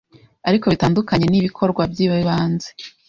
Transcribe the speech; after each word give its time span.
Ariko 0.49 0.65
bitandukanye 0.73 1.25
nibikorwa 1.29 1.81
byibanze 1.91 2.69